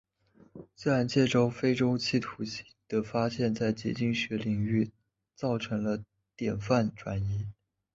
[0.73, 4.89] 自然界中非周期图形的发现在结晶学领域
[5.35, 6.03] 造成了
[6.35, 7.45] 典范转移。